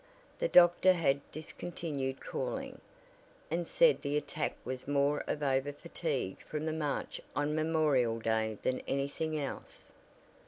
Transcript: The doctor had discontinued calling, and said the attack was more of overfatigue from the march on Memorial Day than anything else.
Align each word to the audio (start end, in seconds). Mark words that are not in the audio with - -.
The 0.39 0.47
doctor 0.47 0.93
had 0.93 1.21
discontinued 1.31 2.21
calling, 2.21 2.81
and 3.51 3.67
said 3.67 4.01
the 4.01 4.17
attack 4.17 4.55
was 4.65 4.87
more 4.87 5.19
of 5.27 5.43
overfatigue 5.43 6.39
from 6.39 6.65
the 6.65 6.73
march 6.73 7.21
on 7.35 7.53
Memorial 7.53 8.17
Day 8.19 8.57
than 8.63 8.79
anything 8.87 9.39
else. 9.39 9.91